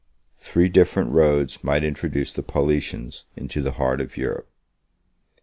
Three 0.39 0.67
different 0.67 1.11
roads 1.11 1.63
might 1.63 1.83
introduce 1.83 2.33
the 2.33 2.41
Paulicians 2.41 3.25
into 3.35 3.61
the 3.61 3.73
heart 3.73 4.01
of 4.01 4.17
Europe. 4.17 4.49